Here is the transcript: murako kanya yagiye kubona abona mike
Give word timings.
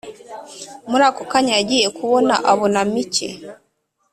murako 0.89 1.21
kanya 1.31 1.53
yagiye 1.59 1.87
kubona 1.97 2.33
abona 2.51 2.79
mike 2.93 3.27